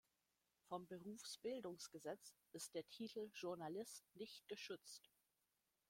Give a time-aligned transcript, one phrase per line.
[0.63, 5.11] Vom Berufsbildungsgesetz ist der Titel "Journalist" nicht geschützt.